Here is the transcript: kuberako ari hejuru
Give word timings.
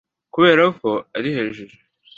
kuberako 0.33 0.91
ari 1.17 1.29
hejuru 1.37 1.73